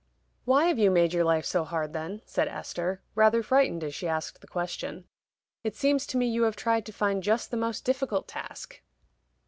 "Why 0.45 0.65
have 0.65 0.79
you 0.79 0.89
made 0.89 1.13
your 1.13 1.23
life 1.23 1.45
so 1.45 1.63
hard 1.63 1.93
then?" 1.93 2.23
said 2.25 2.47
Esther, 2.47 3.03
rather 3.13 3.43
frightened 3.43 3.83
as 3.83 3.93
she 3.93 4.07
asked 4.07 4.41
the 4.41 4.47
question. 4.47 5.05
"It 5.63 5.75
seems 5.75 6.07
to 6.07 6.17
me 6.17 6.25
you 6.25 6.41
have 6.45 6.55
tried 6.55 6.87
to 6.87 6.91
find 6.91 7.21
just 7.21 7.51
the 7.51 7.57
most 7.57 7.85
difficult 7.85 8.27
task." 8.27 8.81